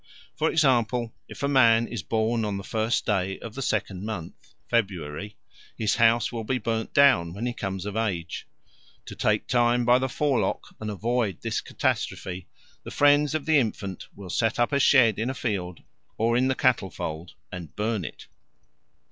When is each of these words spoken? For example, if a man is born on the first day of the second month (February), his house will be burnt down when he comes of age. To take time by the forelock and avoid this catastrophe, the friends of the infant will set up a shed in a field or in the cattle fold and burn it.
For 0.35 0.49
example, 0.49 1.13
if 1.27 1.43
a 1.43 1.47
man 1.47 1.87
is 1.87 2.01
born 2.01 2.43
on 2.43 2.57
the 2.57 2.63
first 2.63 3.05
day 3.05 3.37
of 3.37 3.53
the 3.53 3.61
second 3.61 4.03
month 4.03 4.55
(February), 4.67 5.37
his 5.77 5.97
house 5.97 6.31
will 6.31 6.43
be 6.43 6.57
burnt 6.57 6.91
down 6.91 7.35
when 7.35 7.45
he 7.45 7.53
comes 7.53 7.85
of 7.85 7.95
age. 7.95 8.47
To 9.05 9.15
take 9.15 9.45
time 9.45 9.85
by 9.85 9.99
the 9.99 10.09
forelock 10.09 10.73
and 10.79 10.89
avoid 10.89 11.43
this 11.43 11.61
catastrophe, 11.61 12.47
the 12.81 12.89
friends 12.89 13.35
of 13.35 13.45
the 13.45 13.59
infant 13.59 14.07
will 14.15 14.31
set 14.31 14.57
up 14.57 14.71
a 14.71 14.79
shed 14.79 15.19
in 15.19 15.29
a 15.29 15.35
field 15.35 15.83
or 16.17 16.35
in 16.35 16.47
the 16.47 16.55
cattle 16.55 16.89
fold 16.89 17.35
and 17.51 17.75
burn 17.75 18.03
it. 18.03 18.25